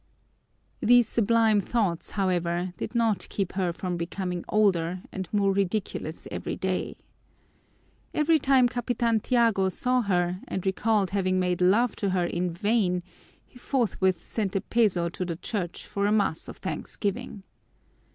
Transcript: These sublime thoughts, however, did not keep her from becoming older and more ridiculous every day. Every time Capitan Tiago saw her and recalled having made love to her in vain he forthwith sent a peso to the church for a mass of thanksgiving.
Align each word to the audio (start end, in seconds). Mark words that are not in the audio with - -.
These 0.79 1.07
sublime 1.07 1.61
thoughts, 1.61 2.09
however, 2.17 2.73
did 2.75 2.95
not 2.95 3.27
keep 3.29 3.51
her 3.51 3.71
from 3.71 3.97
becoming 3.97 4.43
older 4.49 5.03
and 5.11 5.29
more 5.31 5.53
ridiculous 5.53 6.27
every 6.31 6.55
day. 6.55 6.97
Every 8.11 8.39
time 8.39 8.67
Capitan 8.67 9.19
Tiago 9.19 9.69
saw 9.69 10.01
her 10.01 10.39
and 10.47 10.65
recalled 10.65 11.11
having 11.11 11.39
made 11.39 11.61
love 11.61 11.95
to 11.97 12.09
her 12.09 12.25
in 12.25 12.49
vain 12.51 13.03
he 13.45 13.59
forthwith 13.59 14.25
sent 14.25 14.55
a 14.55 14.61
peso 14.61 15.07
to 15.09 15.23
the 15.23 15.35
church 15.35 15.85
for 15.85 16.07
a 16.07 16.11
mass 16.11 16.47
of 16.47 16.57
thanksgiving. 16.57 17.43